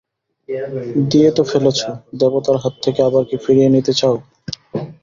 দিয়ে 1.11 1.29
তো 1.37 1.41
ফেলেছ, 1.51 1.79
দেবতার 2.19 2.57
হাত 2.63 2.73
থেকে 2.85 2.99
আবার 3.07 3.23
কি 3.29 3.35
ফিরিয়ে 3.43 3.73
নিতে 3.75 3.93
চাও? 3.99 4.15